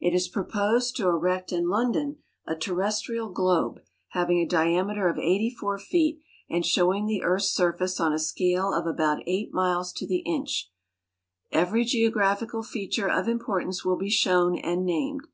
[0.00, 3.78] It is proposed to erect in London a terrestrial globe
[4.08, 8.84] having a diameter of 84 feet and showing the earth's surface on a scale of
[8.86, 10.72] about eight miles to the inch.
[11.52, 15.28] Every geographical feature of importance will be shown and named.